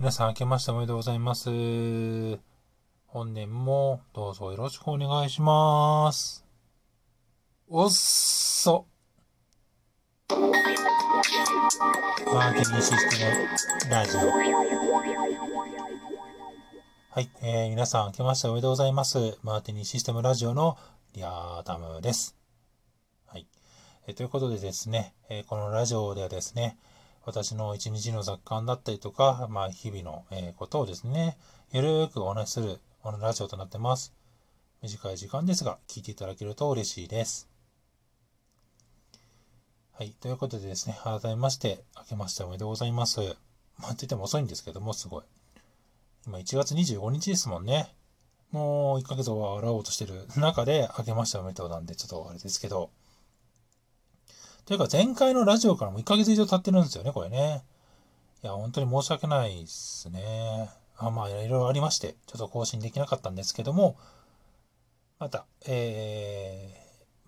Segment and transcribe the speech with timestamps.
[0.00, 1.50] 皆さん明けましておめでとうございます。
[3.04, 6.42] 本年もどうぞよろしくお願いします。
[7.68, 8.86] おっそ。
[10.30, 13.26] マーケティングシステ
[13.88, 14.20] ムラジオ。
[17.10, 19.36] はい、えー、皆さん明けましておめでとうございます。
[19.42, 20.78] マーティニシステムラジオの
[21.12, 22.38] リアータムです。
[23.26, 23.46] はい。
[24.06, 26.78] えーということでですね、えーこのラジオではですね、
[27.24, 31.36] 私の一日の雑感だったりとか、まあ、日々の、えことをですね、
[31.72, 34.14] ゆるーくお話しする、このラジオとなってます。
[34.82, 37.48] 短い時間ですが、聞いていただけると嬉しいです。
[39.92, 40.12] はい。
[40.18, 43.20] ということでですね、改めまして、明けましておめでとうございます。
[43.20, 43.36] まあ、と
[43.78, 45.24] 言っても遅いんですけども、すごい。
[46.26, 47.94] 今1月25日ですもんね。
[48.50, 52.90] もう1ヶ月は洗おうとしてる中で、明けましておめでとうなんで、ちょっとあれですけど。
[54.64, 57.64] というか、前回のラジオからも1ヶ月以上経ってるんですよね、これね。
[58.42, 60.70] いや、本当に申し訳ないですね。
[60.96, 63.96] あまあ、いろいろありまして、ちょっと更新できなかったんですけども、
[65.18, 66.74] また、え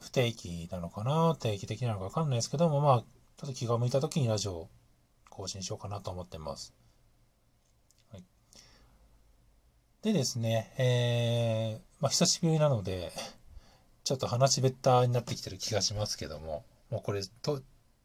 [0.00, 4.68] ー、不定期なのかな、定期的なのかわかんないですけども、まあ、ちょっと気が向いた時にラジオ
[5.28, 6.74] 更新しようかなと思ってます。
[8.10, 8.24] はい。
[10.02, 13.12] でですね、えー、まあ、久しぶりなので、
[14.04, 17.62] ちょっと話べったになってきてる気がしますけども、もうこれ、と、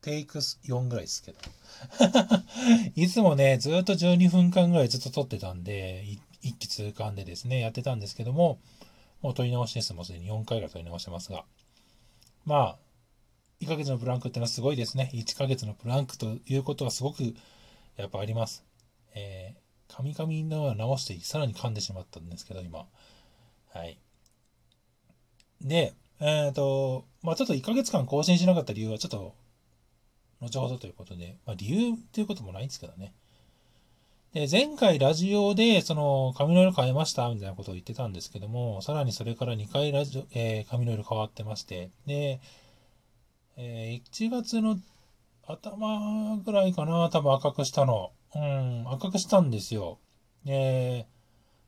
[0.00, 1.38] テイク4ぐらいですけど。
[2.96, 6.06] いつもね、ずっと12分間ぐらいずっと撮ってたんで、
[6.40, 8.58] 一気通貫でですね、やってたんですけども、
[9.20, 9.92] もう撮り直しです。
[9.92, 11.44] もうすでに4回ぐらい撮り直してますが。
[12.46, 12.78] まあ、
[13.60, 15.10] 1ヶ月のブランクってのはすごいですね。
[15.12, 17.34] 1ヶ月のブランクということはすごく
[17.96, 18.64] やっぱあります。
[19.14, 22.86] えー、噛み噛みのは直してさらに噛んでしまったんですけど、今。
[23.74, 23.98] はい。
[25.60, 29.34] で、えっ、と、まあちょっと1ヶ月間更新しなかった理由はちょっと、
[30.40, 33.14] 後ほどということで、まあ理由っていうこともないんですけどね。
[34.34, 42.40] で、前回ラジオで、その、髪の色変えましたみたいなことを言ってたんですけども、さらにそれから2回ラジオ、えー髪の色変わってまして、で、
[43.56, 44.78] えー1月の
[45.46, 48.12] 頭ぐらいかな、多分赤くしたの。
[48.34, 49.98] うん、赤くしたんですよ。
[50.46, 51.06] えー、っ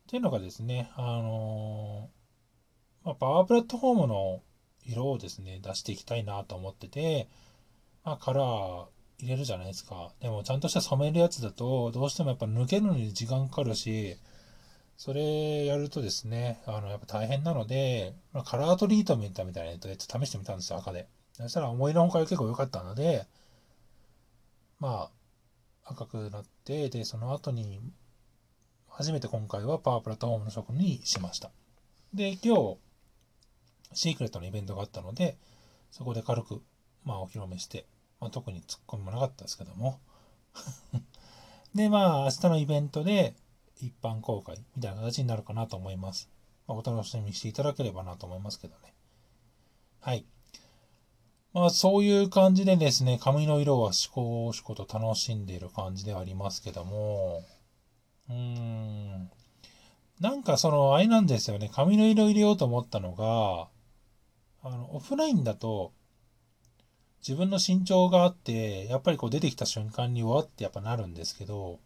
[0.07, 2.09] ていうのがですね、あの
[3.03, 4.41] まあ、パワープラットフォームの
[4.85, 7.27] 色をですね、出していきたいなと思ってて、
[8.03, 8.85] まあ、カラー
[9.19, 10.11] 入れるじゃないですか。
[10.19, 14.17] でも、ちゃんとした染めるやつだと、どうしてもやっぱ抜けるのに時間かかるし、
[14.97, 21.07] それやるとですね、あの、やっぱ大変なので、まあ、カラートリートメントみたいなやつを試してみたんですよ、赤で。
[21.33, 23.25] そしたら思いのほか結構良かったので、
[24.79, 25.09] ま
[25.85, 27.79] あ、赤くなって、で、その後に、
[28.87, 31.51] 初めて今回はパワープラットフォームの職にしました。
[32.13, 32.77] で、今日、
[33.93, 35.37] シークレットのイベントがあったので、
[35.91, 36.61] そこで軽く、
[37.03, 37.85] まあ、お披露目して、
[38.19, 39.99] まあ、特に突っ込みもなかったですけども。
[41.75, 43.35] で、まあ、明日のイベントで、
[43.79, 46.29] 一般公開みたいな形になるかなと思います。
[46.67, 48.93] まあ、お楽しみにしていただければなと思いますけどね。
[49.99, 50.25] はい。
[51.53, 57.43] まあ、そういう感じでですね、髪の色はしこしこと楽しんでいる感じではありますけども、
[58.29, 59.29] うーん。
[60.19, 63.67] なんかその、あれなんですよね、髪の色入れようと思ったのが、
[64.63, 65.91] あの、オフラインだと、
[67.19, 71.79] 自分の身長があって、やっぱりこう出てきた瞬間にわってやっぱなるんですけど、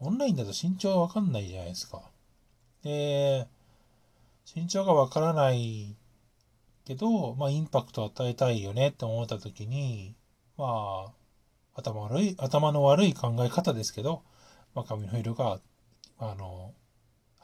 [0.00, 2.02] オンラインだと身長わかんないじゃないですか。
[2.84, 3.48] で、
[4.54, 5.96] 身長がわからない
[6.84, 10.14] けど、まあ、インパクトを与えたいよねって思った時に、
[10.56, 11.12] まあ、
[11.74, 14.22] 頭悪い、頭の悪い考え方ですけど、
[14.74, 15.60] まあ、髪の色が、
[16.18, 16.72] あの、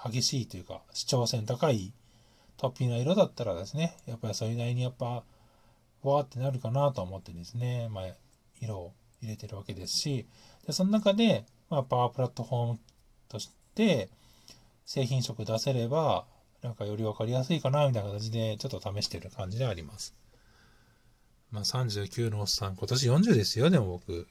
[0.02, 1.92] 激しいというか、主張性の高い
[2.56, 5.24] トッピーな色だったらですね、やっぱりそれなりにやっぱ、
[6.02, 8.04] わーってなるかなと思ってですね、まあ、
[8.60, 10.26] 色を入れてるわけですし、
[10.66, 12.78] で、その中で、まあ、パワープラットフォーム
[13.28, 14.08] として、
[14.86, 16.26] 製品色出せれば、
[16.62, 20.14] なんかより分かりやすいかな、みたいな形で、ちょっと試してる感じであります。
[21.50, 24.26] まあ、39のおっさん、今年40ですよ、でも僕。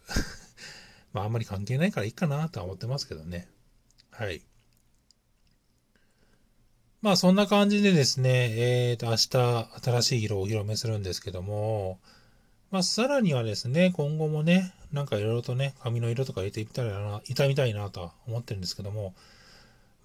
[1.14, 3.48] まあ、あんまり関係ないからいいかなとは思ってますけどね。
[4.12, 4.42] はい。
[7.04, 8.30] まあ、そんな感じでですね、
[8.90, 12.00] えーと、明日、新しい色をお披露目するんですけども、
[12.72, 19.16] まあ、さらにはですね、今後もね、なんかいろいろとね、髪の色とか入れていったらな、いたみたいなとは思ってるんですけども、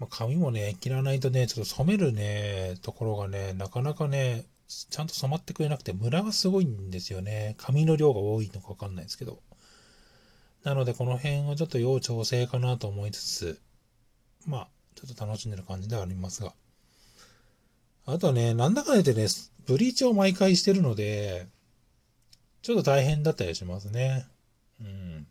[0.00, 7.54] まあ、髪もね、切らないとね、ちょっと染めるね、ところがね、なかなかね、ちゃんと染まってくれなくて、ムラがすごいんですよね。
[7.58, 9.38] 髪の量が多いのかわかんないですけど。
[10.64, 13.60] なので、この辺はちょっと要調整かなと思いつつ、
[14.46, 16.54] まあ、ちょっと楽しんでる感じではありますが。
[18.10, 19.28] あとね、なんだかんだ言ってね、
[19.66, 21.46] ブリーチを毎回してるので、
[22.62, 24.26] ちょっと大変だったりしますね。
[24.80, 25.26] うん。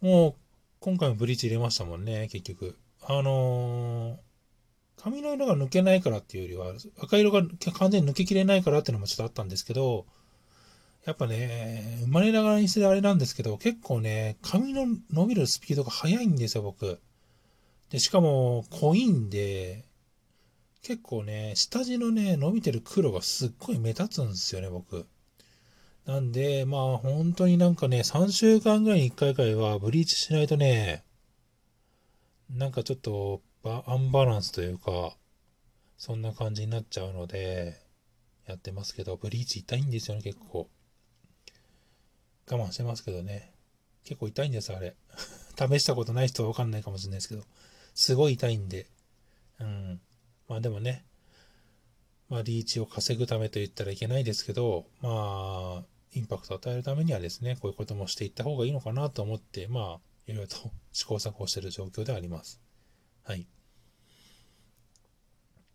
[0.00, 0.34] もう、
[0.80, 2.78] 今回もブリーチ入れましたもんね、結局。
[3.02, 7.42] あのー、髪の色が抜けないからっていうよりは、赤色が
[7.74, 10.06] 完全に抜けきれないからっていうのもちょっとあったんですけど、
[11.04, 16.98] やっぱね、生まれながらにしてあれなんですけど、結構ね、髪の伸びるスピードが速いんですよ、僕。
[17.90, 19.84] で、しかも、濃いんで、
[20.82, 25.06] 結構ね、下地のね、伸びてる黒がすっごい目立つんですよね、僕。
[26.06, 31.04] なんで、まあ、本当になんかね、3週間ぐらいに1回くらいはブリーチしないとね、
[32.48, 35.16] なんかちょっとアンバランスというか、
[35.98, 37.78] そんな感じになっちゃうので、
[38.46, 40.68] やってますけど、ブリーチ痛いんですよね、結構。
[42.50, 43.52] 我慢してますけどね。
[44.04, 44.96] 結構痛いんです、あれ。
[45.56, 47.44] 試したことない人はわかんないかもしれないですけど、
[47.94, 48.86] すごい痛いんで。
[49.60, 50.00] うん。
[50.50, 51.04] まあでもね、
[52.28, 60.56] まあリーチを稼ぐためと言ったらいけないですけど、まあ、インパクトを与えるためにはですね、こういうこともしていった方がいいのかなと思って、まあ、いろいろと
[60.90, 62.60] 試行錯誤している状況であります。
[63.22, 63.46] はい。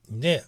[0.09, 0.43] で、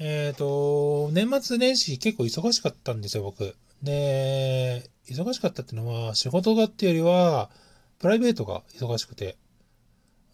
[0.00, 3.54] えっ、ー、と、年末年始結構忙しかったんですよ、僕。
[3.84, 7.52] で、忙しかったっていうのは、仕事がっていうよりは、
[8.00, 9.36] プライベートが忙しくて、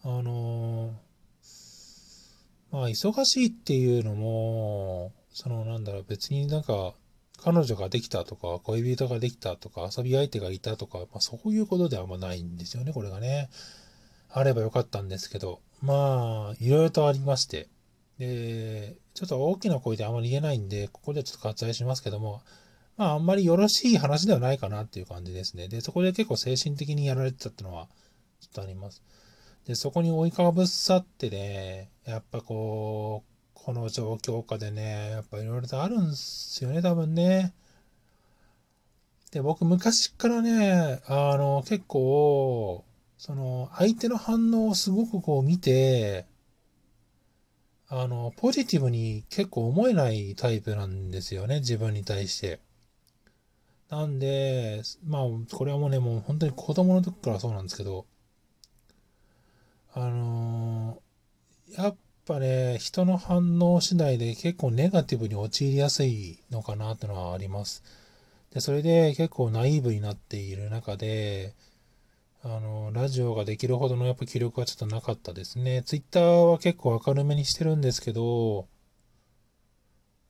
[0.01, 1.10] あのー、
[2.71, 6.93] まあ、忙しいっていうのも、その、なんだろう、別になんか、
[7.43, 13.49] 彼女ができたとか、恋人ができたとか、遊び相手がいたとか、まあ、そういうことではあんまないんですよね、これがね。
[14.29, 17.67] あればよかったんですけど、まあ、いろいろとありまして。
[18.19, 22.41] で、ちょっと大きな声であんまり言えないんで、ここでちょっと割愛しますけども、
[22.95, 25.67] まあ、あんまりよろしい話ではないかなっていう感じですね。
[25.67, 27.87] で、そこで結構精神的にやられてたっていうのは、
[28.39, 29.01] ちょっとあります。
[29.65, 37.53] で、そこに追いかぶさってね、やっぱこう、この状況下でね、やっぱいろいろとあるんすよね、多分ね。
[39.31, 42.83] で、僕昔からね、あの、結構、
[43.17, 46.25] その、相手の反応をすごくこう見て、
[47.87, 52.59] あの、ポジティブに結構思えないタイプなんですよね、自分に対して。
[53.89, 55.23] なんで、まあ、
[55.53, 58.05] これはもうね、もう本当に子供の時からそうなんですけど、
[59.93, 67.83] あのー、やっぱね、人の反応次第で結構ネガティブに陥りやすいのかなってのはあります。
[68.53, 71.55] で、それで結構ナイーブになっている中で、
[72.43, 75.83] あの、ラジオができるほどのやっぱ気力はちょっとなかったですね。
[75.83, 78.67] ツイッターは結構明るめにしてるんですけど、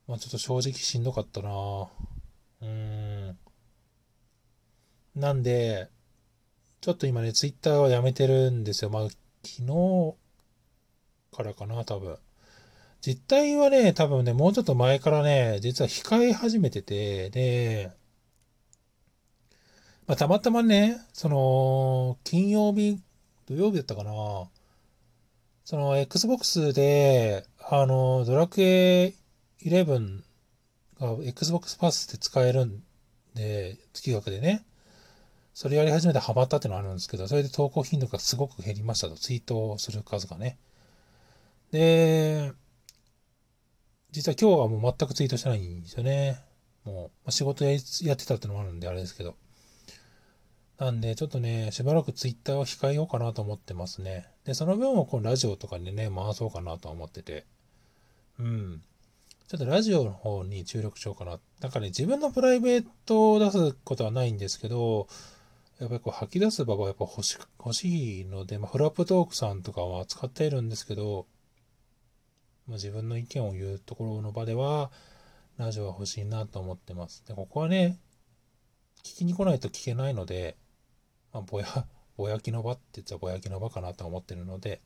[0.08, 1.88] まあちょっと正直しんどかったな
[2.62, 3.38] うん。
[5.16, 5.90] なんで、
[6.82, 8.90] ちょっと今ね、ツイッターはやめてるんですよ。
[8.90, 9.08] まあ、
[9.44, 10.16] 昨日
[11.36, 12.18] からかな、多分。
[13.02, 17.92] 実態はね、多分ね、もうちょっと前からね、実は控え始めてて、で、
[20.08, 23.02] まあ、たまたまね、その、金曜日、
[23.48, 24.12] 土曜日だったかな、
[25.66, 29.16] その、Xbox で、あの、ドラクエ
[29.64, 30.22] 11
[31.00, 32.84] が Xbox パスで使えるん
[33.34, 34.64] で、月額でね。
[35.54, 40.58] それやり始めてハマったっていうのがあるんですけど、それで投稿頻度がすごく減りましたと、ツイートをする数がね。
[41.72, 42.52] で、
[44.12, 46.42] 実は今日はもう全くツイートしてないんですよね。
[46.84, 47.80] もう、仕事やっ
[48.18, 49.36] てたってのもあるんであれですけど。
[50.78, 54.28] なんで、ちょっとね、しばらくツイッターを控えようかなと思ってますね。
[54.46, 57.46] で、その分をこのラジオとかでね、回そうかなと思ってて。
[58.40, 58.82] うん。
[59.48, 61.40] ちょっとラジオの方に注力しようかな。
[61.60, 65.08] なんかね、自分のプライベートを出すことはないんですけど、
[65.82, 71.26] やっぱりこう吐き出す場がやっぱ欲し欲しいので、まあ、フラップトークさんとかは使っているんですけど、
[72.68, 74.92] まあ、自分の意見を言うところの場では、
[75.58, 77.26] ラジオは欲しいなと思ってます。
[77.28, 77.98] で、ここはね、
[79.04, 80.56] 聞きに来ないと聞けないので、
[81.34, 81.66] まあ、ぼや、
[82.16, 84.82] ぼやきの場って言ったらぼやきの場かなと思ってるので、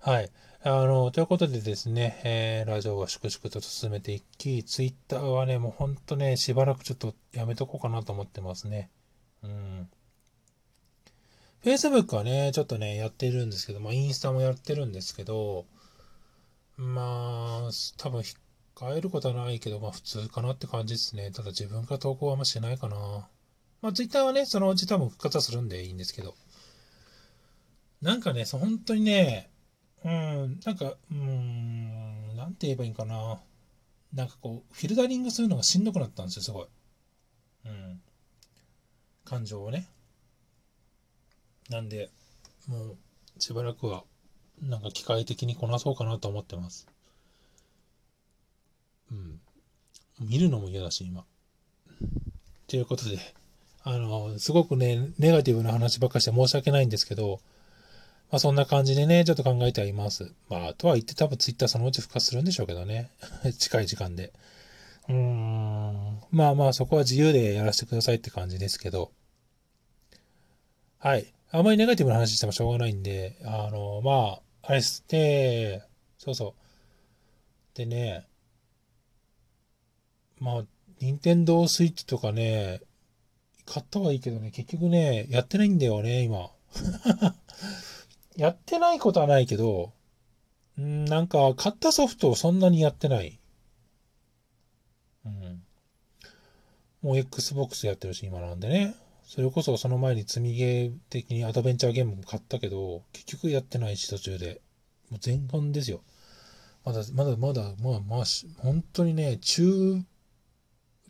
[0.00, 0.32] はい。
[0.64, 8.90] あの、ということでですね、えー、ラジオは粛々と進めていき、ツイッターはね、もうほんとね、しばらくちょっとやめとこうかなと思ってますね。
[9.44, 9.88] うん。
[11.64, 15.66] Facebook はね、ちょっとね、やってるんですけど、まあ、インスタもやってるんですけど、
[16.76, 18.22] まあ、多分、
[18.78, 21.30] 変えることはないけど、まあ、普通かなって感じですね。
[21.30, 23.28] ただ、自分から投稿はあんましないかな。
[23.80, 26.34] まあ、Twitter はね、そのうち多分復活はするんでいいんですけど。
[28.02, 29.50] なんかね、そ本当にね、
[30.04, 33.40] うん、なんか、うん、なんて言えばいいんかな。
[34.12, 36.66] なんかこう、フィルタリングするのがしんどくなったんですよ、すごい。
[37.64, 38.00] うん。
[39.24, 39.88] 感情をね。
[41.70, 42.10] なんで、
[42.68, 42.96] もう
[43.38, 44.04] しばらくは、
[44.62, 46.86] なんか機械的にこなそうかなと思ってます。
[49.10, 49.40] うん。
[50.20, 51.24] 見るのも嫌だし、今。
[52.68, 53.18] ということで、
[53.82, 57.40] あの、すごくね、ネガティブな話ばっかして申し訳ないんですけど、
[58.30, 60.32] まあそんな感じでね、ちょっと考えてはいます。
[60.48, 63.10] まあ、とは言って多分ツイッターそのうち復活するんでしょうけどね。
[63.58, 64.32] 近い時間で。
[65.08, 66.20] うーん。
[66.30, 69.12] まあまあそこは自由でやらせてくださいって感じですけど。
[70.98, 71.32] はい。
[71.52, 75.04] あまりネガティブな話してもしょうがないんで、あの、まあ、あれです。
[75.08, 75.82] で、
[76.18, 76.54] そうそ
[77.74, 77.76] う。
[77.76, 78.26] でね、
[80.38, 80.64] まあ、
[81.00, 82.80] 任天堂スイッチとかね、
[83.64, 86.50] 買ったはいいけどね、結局ね、やってないんだよね、今。
[88.36, 89.92] やってないことはないけど、
[90.80, 93.38] んなんか、買ったソフトをそんなにやってない。
[95.24, 95.62] うん。
[97.02, 98.94] もう Xbox やってるし、今なんでね。
[99.26, 104.60] それこそその前に積みゲー的にアドベンチャーゲームも買ったけど、結局やってないし、途中で。
[105.10, 106.00] もう前半ですよ。
[106.84, 108.24] まだ、まだ、まだ、まあまあ、
[108.58, 110.00] 本当にね、中、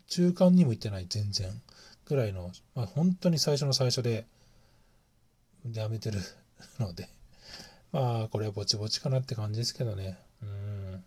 [0.07, 1.61] 中間にも行ってない、全然。
[2.05, 4.25] ぐらいの、まあ本当に最初の最初で、
[5.71, 6.19] やめてる
[6.79, 7.09] ので。
[7.91, 10.17] まあ、これはぼちぼちかなって感じですけどね。
[10.41, 11.03] うん。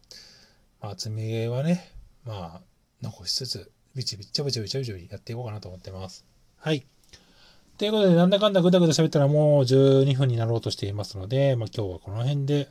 [0.80, 1.92] まあ、積みゲーはね、
[2.24, 2.62] まあ、
[3.02, 6.24] 残しつつ、ビチビチビチビチビチやっていこうかなと思ってます。
[6.56, 6.86] はい。
[7.80, 12.68] ということで、なんだかんだぐだぐだ喋ったらもう12分になろうとしていますので、まあ今日はこの辺で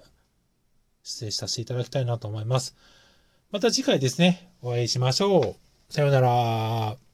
[1.02, 2.76] 失礼させていただきたいなと思います。
[3.50, 5.56] また次回ですね、お会いしましょう。
[5.92, 7.09] さようなら。